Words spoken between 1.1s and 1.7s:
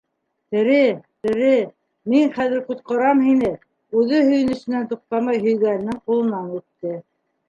тере,